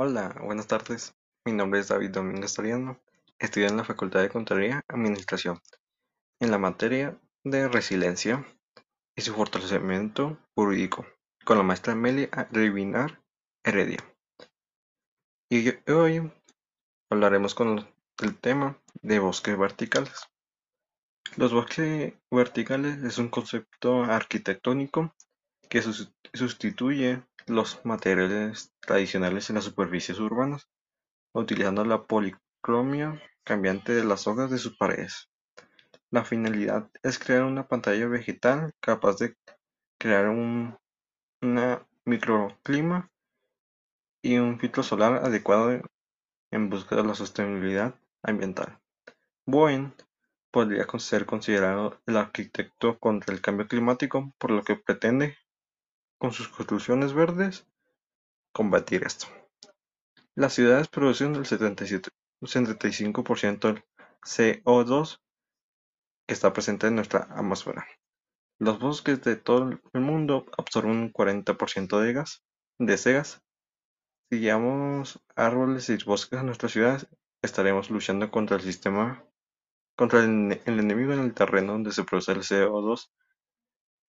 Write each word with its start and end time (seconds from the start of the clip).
Hola, 0.00 0.32
buenas 0.44 0.68
tardes. 0.68 1.12
Mi 1.44 1.52
nombre 1.52 1.80
es 1.80 1.88
David 1.88 2.10
Domínguez 2.10 2.52
Soriano. 2.52 3.00
Estudio 3.36 3.66
en 3.66 3.76
la 3.76 3.82
Facultad 3.82 4.20
de 4.20 4.28
Contaduría 4.28 4.84
Administración, 4.86 5.58
en 6.38 6.52
la 6.52 6.58
materia 6.58 7.20
de 7.42 7.66
resiliencia 7.66 8.46
y 9.16 9.22
su 9.22 9.34
fortalecimiento 9.34 10.38
jurídico, 10.54 11.04
con 11.44 11.58
la 11.58 11.64
maestra 11.64 11.94
Amelia 11.94 12.28
Rivinar 12.52 13.20
Heredia. 13.64 13.98
Y 15.50 15.68
hoy 15.90 16.32
hablaremos 17.10 17.56
con 17.56 17.84
el 18.22 18.38
tema 18.38 18.80
de 19.02 19.18
bosques 19.18 19.58
verticales. 19.58 20.28
Los 21.34 21.52
bosques 21.52 22.14
verticales 22.30 23.02
es 23.02 23.18
un 23.18 23.30
concepto 23.30 24.04
arquitectónico 24.04 25.12
que 25.68 25.82
sustituye 26.34 27.22
los 27.46 27.84
materiales 27.84 28.72
tradicionales 28.80 29.48
en 29.48 29.56
las 29.56 29.64
superficies 29.64 30.18
urbanas, 30.18 30.68
utilizando 31.32 31.84
la 31.84 32.04
policromia 32.04 33.20
cambiante 33.44 33.94
de 33.94 34.04
las 34.04 34.26
hojas 34.26 34.50
de 34.50 34.58
sus 34.58 34.76
paredes. 34.76 35.30
La 36.10 36.24
finalidad 36.24 36.90
es 37.02 37.18
crear 37.18 37.44
una 37.44 37.68
pantalla 37.68 38.06
vegetal 38.06 38.72
capaz 38.80 39.16
de 39.18 39.36
crear 39.98 40.28
un 40.28 40.76
microclima 42.04 43.10
y 44.22 44.38
un 44.38 44.58
filtro 44.58 44.82
solar 44.82 45.24
adecuado 45.24 45.80
en 46.50 46.70
busca 46.70 46.96
de 46.96 47.04
la 47.04 47.14
sostenibilidad 47.14 47.94
ambiental. 48.22 48.78
Bowen 49.46 49.94
podría 50.50 50.86
ser 50.98 51.26
considerado 51.26 52.00
el 52.06 52.16
arquitecto 52.16 52.98
contra 52.98 53.34
el 53.34 53.40
cambio 53.40 53.68
climático 53.68 54.32
por 54.38 54.50
lo 54.50 54.62
que 54.62 54.76
pretende 54.76 55.36
con 56.18 56.32
sus 56.32 56.48
construcciones 56.48 57.12
verdes, 57.12 57.68
combatir 58.52 59.04
esto. 59.04 59.26
Las 60.34 60.54
ciudades 60.54 60.88
producen 60.88 61.36
el 61.36 61.44
75% 61.44 63.60
del 63.60 63.84
CO2 64.22 65.20
que 66.26 66.34
está 66.34 66.52
presente 66.52 66.88
en 66.88 66.96
nuestra 66.96 67.28
atmósfera. 67.30 67.86
Los 68.58 68.80
bosques 68.80 69.22
de 69.22 69.36
todo 69.36 69.78
el 69.92 70.00
mundo 70.00 70.46
absorben 70.58 70.96
un 70.96 71.12
40% 71.12 72.00
de 72.00 72.12
gas, 72.12 72.44
de 72.78 72.94
ese 72.94 73.12
gas. 73.12 73.40
Si 74.30 74.40
llevamos 74.40 75.22
árboles 75.36 75.88
y 75.88 75.96
bosques 76.04 76.38
a 76.38 76.42
nuestras 76.42 76.72
ciudades, 76.72 77.08
estaremos 77.40 77.90
luchando 77.90 78.30
contra 78.30 78.56
el 78.56 78.62
sistema, 78.62 79.24
contra 79.96 80.24
el, 80.24 80.60
el 80.64 80.80
enemigo 80.80 81.12
en 81.12 81.20
el 81.20 81.34
terreno 81.34 81.72
donde 81.72 81.92
se 81.92 82.04
produce 82.04 82.32
el 82.32 82.40
CO2, 82.40 83.10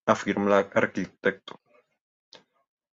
afirma 0.07 0.61
el 0.61 0.69
arquitecto. 0.73 1.61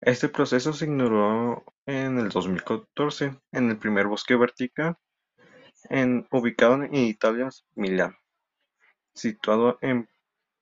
Este 0.05 0.27
proceso 0.27 0.73
se 0.73 0.83
ignoró 0.83 1.63
en 1.85 2.19
el 2.19 2.27
2014 2.27 3.39
en 3.53 3.69
el 3.69 3.77
primer 3.77 4.07
bosque 4.07 4.35
vertical 4.35 4.97
ubicado 6.29 6.83
en 6.83 6.93
Italia, 6.93 7.49
Milán, 7.75 8.13
situado 9.13 9.77
en 9.79 10.09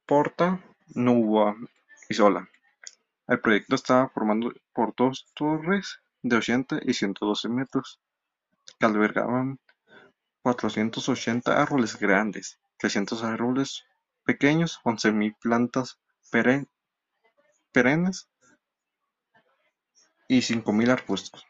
Porta 0.06 0.64
Nuova 0.94 1.56
Isola. 2.08 2.48
El 3.28 3.39
proyecto 3.39 3.73
estaba 3.73 4.09
formado 4.09 4.53
por 4.73 4.94
dos 4.95 5.25
torres 5.33 6.00
de 6.22 6.36
80 6.36 6.81
y 6.83 6.94
112 6.94 7.50
metros, 7.50 8.00
que 8.80 8.86
albergaban 8.86 9.59
480 10.44 11.59
árboles 11.59 11.98
grandes, 11.98 12.59
300 12.78 13.23
árboles 13.23 13.86
pequeños, 14.23 14.80
11.000 14.83 15.36
plantas 15.42 16.00
perennes 17.72 18.28
y 20.31 20.39
5.000 20.39 20.89
arbustos. 20.89 21.45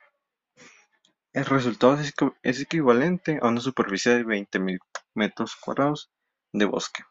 El 1.34 1.46
resultado 1.46 2.00
es 2.42 2.62
equivalente 2.62 3.38
a 3.40 3.48
una 3.48 3.62
superficie 3.62 4.12
de 4.16 4.26
20.000 4.26 4.80
metros 5.14 5.56
cuadrados 5.56 6.10
de 6.52 6.66
bosque 6.66 7.04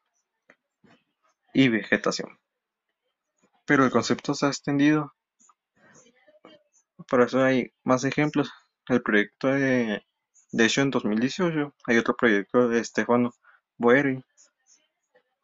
y 1.54 1.68
vegetación. 1.68 2.40
Pero 3.66 3.84
el 3.84 3.92
concepto 3.92 4.34
se 4.34 4.46
ha 4.46 4.48
extendido. 4.48 5.14
Por 7.08 7.22
eso 7.22 7.40
hay 7.40 7.72
más 7.84 8.02
ejemplos. 8.02 8.50
El 8.88 9.00
proyecto 9.02 9.46
de, 9.46 10.04
de 10.50 10.64
hecho 10.64 10.80
en 10.80 10.90
2018 10.90 11.72
hay 11.86 11.98
otro 11.98 12.16
proyecto 12.16 12.68
de 12.68 12.82
Stefano 12.82 13.30
Boeri 13.78 14.24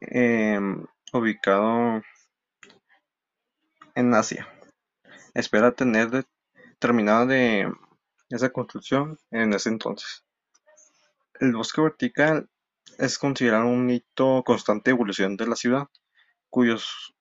em, 0.01 0.85
ubicado 1.13 2.01
en 3.95 4.13
Asia 4.13 4.53
espera 5.39 5.71
tener 5.71 6.25
terminada 6.79 7.27
de 7.27 7.71
esa 8.29 8.49
construcción 8.49 9.19
en 9.29 9.53
ese 9.53 9.69
entonces. 9.69 10.25
El 11.39 11.53
bosque 11.53 11.79
vertical 11.79 12.49
es 12.97 13.19
considerado 13.19 13.67
un 13.67 13.89
hito 13.89 14.43
constante 14.43 14.89
de 14.89 14.95
evolución 14.95 15.37
de 15.37 15.47
la 15.47 15.55
ciudad, 15.55 15.87
cuyos 16.49 17.13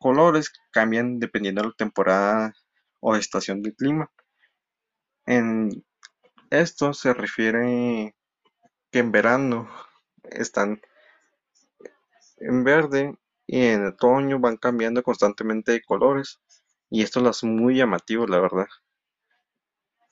colores 0.00 0.52
cambian 0.72 1.20
dependiendo 1.20 1.62
de 1.62 1.68
la 1.68 1.74
temporada 1.74 2.54
o 2.98 3.14
estación 3.14 3.62
del 3.62 3.76
clima. 3.76 4.10
En 5.26 5.84
esto 6.50 6.92
se 6.92 7.14
refiere 7.14 8.16
que 8.90 8.98
en 8.98 9.12
verano 9.12 9.70
están 10.24 10.80
en 12.38 12.64
verde 12.64 13.16
y 13.46 13.62
en 13.62 13.86
otoño 13.86 14.40
van 14.40 14.56
cambiando 14.56 15.04
constantemente 15.04 15.70
de 15.70 15.82
colores 15.82 16.40
y 16.90 17.02
esto 17.02 17.20
lo 17.20 17.30
hace 17.30 17.46
muy 17.46 17.76
llamativo, 17.76 18.26
la 18.26 18.40
verdad. 18.40 18.66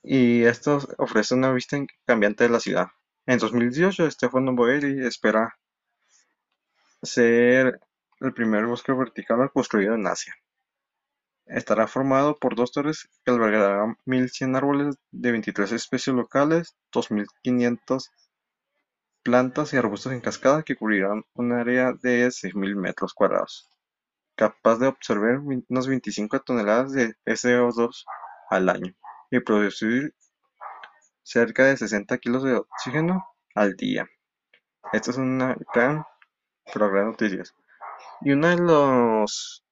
Y 0.03 0.45
esto 0.45 0.81
ofrece 0.99 1.35
una 1.35 1.53
vista 1.53 1.77
cambiante 2.07 2.45
de 2.45 2.51
la 2.51 2.61
ciudad. 2.61 2.89
En 3.27 3.39
2018, 3.39 4.11
Stefano 4.11 4.55
Boeri 4.55 5.05
espera 5.05 5.59
ser 7.03 7.81
el 8.21 8.33
primer 8.33 8.67
bosque 8.67 8.93
vertical 8.93 9.51
construido 9.53 9.95
en 9.95 10.07
Asia. 10.07 10.35
Estará 11.47 11.89
formado 11.89 12.39
por 12.39 12.55
dos 12.55 12.73
torres 12.73 13.09
que 13.25 13.31
albergarán 13.33 13.97
1.100 14.07 14.57
árboles 14.57 14.97
de 15.11 15.33
23 15.33 15.73
especies 15.73 16.15
locales, 16.15 16.77
2.500 16.93 18.11
plantas 19.23 19.73
y 19.73 19.77
arbustos 19.77 20.13
en 20.13 20.21
cascada 20.21 20.63
que 20.63 20.77
cubrirán 20.77 21.25
un 21.35 21.53
área 21.53 21.93
de 21.93 22.29
6.000 22.29 22.77
metros 22.77 23.15
cuadrados 23.15 23.69
capaz 24.39 24.79
de 24.79 24.87
absorber 24.87 25.41
unas 25.69 25.89
25 25.89 26.41
toneladas 26.41 26.93
de 26.93 27.17
CO2 27.27 28.05
al 28.51 28.69
año 28.69 28.95
y 29.33 29.41
producir 29.41 30.15
cerca 31.25 31.65
de 31.65 31.77
60 31.77 32.17
kilos 32.19 32.45
de 32.45 32.55
oxígeno 32.55 33.27
al 33.57 33.75
día. 33.75 34.07
Esto 34.93 35.11
es 35.11 35.17
una 35.19 35.57
gran, 35.75 36.05
pero 36.73 36.89
gran 36.89 37.07
noticia. 37.07 37.43
Y 38.21 38.31
uno 38.31 38.49
de 38.49 38.59
los 38.59 39.65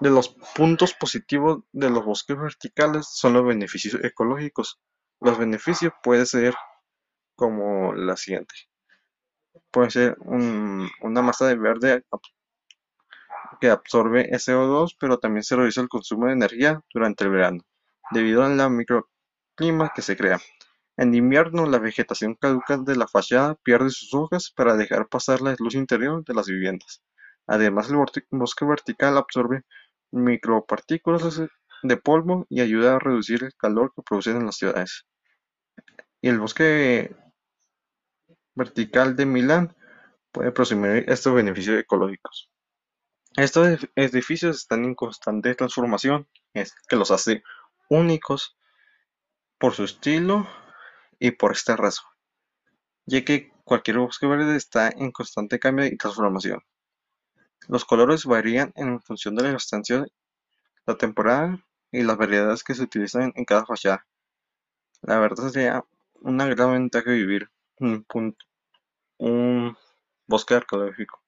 de 0.00 0.08
los 0.08 0.30
puntos 0.56 0.94
positivos 0.94 1.60
de 1.72 1.90
los 1.90 2.02
bosques 2.02 2.38
verticales 2.38 3.06
son 3.06 3.34
los 3.34 3.44
beneficios 3.44 4.02
ecológicos. 4.02 4.80
Los 5.20 5.36
beneficios 5.36 5.92
pueden 6.02 6.24
ser 6.24 6.54
como 7.36 7.92
la 7.92 8.16
siguiente. 8.16 8.54
Puede 9.70 9.90
ser 9.90 10.16
una 10.20 11.22
masa 11.22 11.46
de 11.46 11.56
verde 11.56 12.04
que 13.60 13.70
absorbe 13.70 14.30
CO2, 14.30 14.96
pero 14.98 15.18
también 15.18 15.44
se 15.44 15.56
reduce 15.56 15.80
el 15.80 15.88
consumo 15.88 16.26
de 16.26 16.32
energía 16.32 16.80
durante 16.92 17.24
el 17.24 17.30
verano, 17.30 17.62
debido 18.10 18.42
al 18.44 18.70
microclima 18.70 19.92
que 19.94 20.02
se 20.02 20.16
crea. 20.16 20.40
En 20.96 21.14
invierno, 21.14 21.66
la 21.66 21.78
vegetación 21.78 22.34
caduca 22.34 22.76
de 22.76 22.96
la 22.96 23.06
fachada 23.06 23.54
pierde 23.62 23.90
sus 23.90 24.12
hojas 24.12 24.52
para 24.54 24.76
dejar 24.76 25.08
pasar 25.08 25.40
la 25.40 25.54
luz 25.58 25.74
interior 25.74 26.24
de 26.24 26.34
las 26.34 26.46
viviendas. 26.46 27.02
Además, 27.46 27.90
el 27.90 27.96
bosque 28.30 28.64
vertical 28.64 29.16
absorbe 29.16 29.62
micropartículas 30.10 31.42
de 31.82 31.96
polvo 31.96 32.46
y 32.48 32.60
ayuda 32.60 32.96
a 32.96 32.98
reducir 32.98 33.44
el 33.44 33.54
calor 33.56 33.92
que 33.94 34.02
producen 34.02 34.36
en 34.36 34.46
las 34.46 34.56
ciudades. 34.56 35.06
Y 36.20 36.28
el 36.28 36.38
bosque 36.38 37.14
vertical 38.54 39.16
de 39.16 39.26
Milán 39.26 39.74
puede 40.32 40.52
presumir 40.52 41.04
estos 41.08 41.34
beneficios 41.34 41.78
ecológicos. 41.78 42.50
Estos 43.36 43.86
edificios 43.94 44.56
están 44.56 44.84
en 44.84 44.96
constante 44.96 45.54
transformación, 45.54 46.28
que 46.52 46.96
los 46.96 47.12
hace 47.12 47.44
únicos 47.88 48.56
por 49.56 49.72
su 49.74 49.84
estilo 49.84 50.48
y 51.20 51.30
por 51.30 51.52
esta 51.52 51.76
razón, 51.76 52.08
ya 53.06 53.24
que 53.24 53.52
cualquier 53.62 53.98
bosque 53.98 54.26
verde 54.26 54.56
está 54.56 54.88
en 54.88 55.12
constante 55.12 55.60
cambio 55.60 55.86
y 55.86 55.96
transformación. 55.96 56.60
Los 57.68 57.84
colores 57.84 58.24
varían 58.24 58.72
en 58.74 59.00
función 59.00 59.36
de 59.36 59.44
la 59.44 59.56
estación, 59.56 60.08
la 60.84 60.96
temporada 60.96 61.64
y 61.92 62.02
las 62.02 62.16
variedades 62.16 62.64
que 62.64 62.74
se 62.74 62.82
utilizan 62.82 63.32
en 63.36 63.44
cada 63.44 63.64
fachada. 63.64 64.06
La 65.02 65.20
verdad 65.20 65.50
sería 65.50 65.84
una 66.14 66.46
gran 66.46 66.72
ventaja 66.72 67.12
vivir 67.12 67.48
un, 67.78 68.04
un 69.18 69.76
bosque 70.26 70.54
arqueológico. 70.54 71.19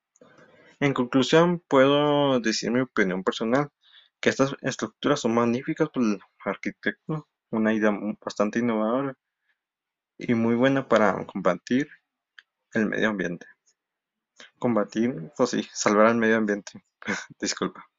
En 0.82 0.94
conclusión, 0.94 1.62
puedo 1.68 2.40
decir 2.40 2.72
mi 2.72 2.80
opinión 2.80 3.22
personal, 3.22 3.68
que 4.20 4.30
estas 4.30 4.56
estructuras 4.62 5.20
son 5.20 5.32
magníficas 5.32 5.88
por 5.90 6.02
el 6.02 6.18
arquitecto 6.44 7.28
una 7.52 7.72
idea 7.72 7.96
bastante 8.20 8.58
innovadora 8.58 9.14
y 10.18 10.34
muy 10.34 10.56
buena 10.56 10.88
para 10.88 11.24
combatir 11.24 11.88
el 12.74 12.86
medio 12.86 13.10
ambiente. 13.10 13.46
Combatir, 14.58 15.30
pues 15.36 15.50
sí, 15.50 15.68
salvar 15.72 16.06
al 16.06 16.16
medio 16.16 16.36
ambiente. 16.36 16.72
Disculpa. 17.40 17.91